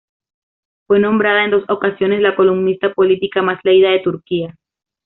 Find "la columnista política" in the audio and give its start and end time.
2.23-3.43